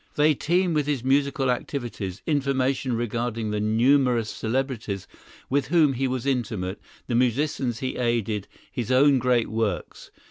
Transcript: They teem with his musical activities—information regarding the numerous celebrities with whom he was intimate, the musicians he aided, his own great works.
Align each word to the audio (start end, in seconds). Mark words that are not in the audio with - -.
They 0.15 0.33
teem 0.33 0.73
with 0.73 0.87
his 0.87 1.03
musical 1.03 1.51
activities—information 1.51 2.93
regarding 2.97 3.51
the 3.51 3.59
numerous 3.59 4.31
celebrities 4.31 5.07
with 5.47 5.67
whom 5.67 5.93
he 5.93 6.07
was 6.07 6.25
intimate, 6.25 6.81
the 7.05 7.13
musicians 7.13 7.81
he 7.81 7.97
aided, 7.97 8.47
his 8.71 8.91
own 8.91 9.19
great 9.19 9.49
works. 9.49 10.09